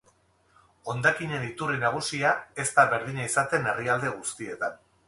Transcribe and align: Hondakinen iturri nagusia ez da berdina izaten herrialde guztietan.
Hondakinen 0.93 1.45
iturri 1.49 1.77
nagusia 1.83 2.33
ez 2.65 2.69
da 2.81 2.89
berdina 2.95 3.31
izaten 3.31 3.73
herrialde 3.75 4.15
guztietan. 4.21 4.87